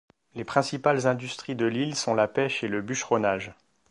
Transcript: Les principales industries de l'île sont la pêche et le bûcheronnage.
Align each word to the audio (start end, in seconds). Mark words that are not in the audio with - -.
Les 0.33 0.43
principales 0.43 1.05
industries 1.05 1.53
de 1.55 1.67
l'île 1.67 1.95
sont 1.95 2.15
la 2.15 2.27
pêche 2.27 2.63
et 2.63 2.67
le 2.67 2.81
bûcheronnage. 2.81 3.53